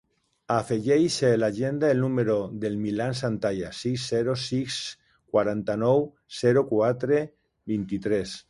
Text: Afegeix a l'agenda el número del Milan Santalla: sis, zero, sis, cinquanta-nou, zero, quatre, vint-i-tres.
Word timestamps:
Afegeix 0.53 1.17
a 1.27 1.29
l'agenda 1.41 1.91
el 1.95 2.01
número 2.05 2.37
del 2.65 2.79
Milan 2.87 3.13
Santalla: 3.21 3.71
sis, 3.83 4.07
zero, 4.15 4.37
sis, 4.47 4.79
cinquanta-nou, 4.81 6.05
zero, 6.43 6.69
quatre, 6.75 7.25
vint-i-tres. 7.75 8.39